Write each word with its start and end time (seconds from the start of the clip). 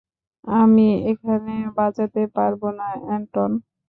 আমি 0.55 0.81
এখানে 1.11 1.55
বাজাতে 1.77 2.21
পারবো 2.35 2.67
না, 2.79 2.87
এন্টন। 3.09 3.51